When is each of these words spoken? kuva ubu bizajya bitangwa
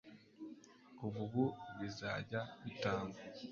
kuva 0.97 1.19
ubu 1.25 1.43
bizajya 1.77 2.41
bitangwa 2.63 3.19